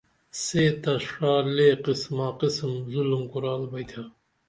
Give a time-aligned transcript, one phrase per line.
[0.43, 4.03] سے تس ڜا لے قسما قسمہ ظُلُم کُرال بئیتھا